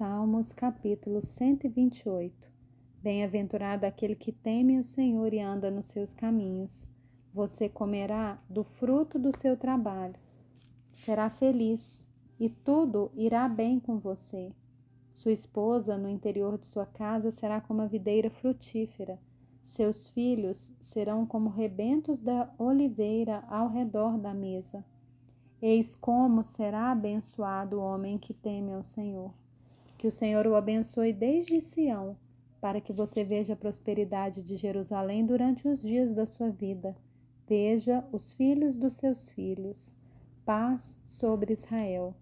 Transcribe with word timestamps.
Salmos, 0.00 0.50
capítulo 0.50 1.20
128. 1.20 2.50
Bem-aventurado 3.02 3.84
aquele 3.84 4.14
que 4.14 4.32
teme 4.32 4.78
o 4.78 4.82
Senhor 4.82 5.34
e 5.34 5.38
anda 5.38 5.70
nos 5.70 5.88
seus 5.88 6.14
caminhos. 6.14 6.88
Você 7.34 7.68
comerá 7.68 8.42
do 8.48 8.64
fruto 8.64 9.18
do 9.18 9.30
seu 9.36 9.58
trabalho. 9.58 10.14
Será 10.94 11.28
feliz 11.28 12.02
e 12.38 12.48
tudo 12.48 13.10
irá 13.14 13.46
bem 13.46 13.78
com 13.78 13.98
você. 13.98 14.54
Sua 15.12 15.32
esposa 15.32 15.98
no 15.98 16.08
interior 16.08 16.56
de 16.56 16.64
sua 16.64 16.86
casa 16.86 17.30
será 17.30 17.60
como 17.60 17.82
a 17.82 17.86
videira 17.86 18.30
frutífera. 18.30 19.18
Seus 19.66 20.08
filhos 20.08 20.72
serão 20.80 21.26
como 21.26 21.50
rebentos 21.50 22.22
da 22.22 22.50
oliveira 22.56 23.44
ao 23.50 23.68
redor 23.68 24.16
da 24.16 24.32
mesa. 24.32 24.82
Eis 25.60 25.94
como 25.94 26.42
será 26.42 26.90
abençoado 26.90 27.76
o 27.76 27.82
homem 27.82 28.16
que 28.16 28.32
teme 28.32 28.72
ao 28.72 28.82
Senhor. 28.82 29.34
Que 30.00 30.06
o 30.06 30.10
Senhor 30.10 30.46
o 30.46 30.54
abençoe 30.54 31.12
desde 31.12 31.60
Sião, 31.60 32.16
para 32.58 32.80
que 32.80 32.90
você 32.90 33.22
veja 33.22 33.52
a 33.52 33.56
prosperidade 33.56 34.42
de 34.42 34.56
Jerusalém 34.56 35.26
durante 35.26 35.68
os 35.68 35.82
dias 35.82 36.14
da 36.14 36.24
sua 36.24 36.48
vida. 36.48 36.96
Veja 37.46 38.02
os 38.10 38.32
filhos 38.32 38.78
dos 38.78 38.94
seus 38.94 39.28
filhos. 39.28 39.98
Paz 40.42 40.98
sobre 41.04 41.52
Israel. 41.52 42.14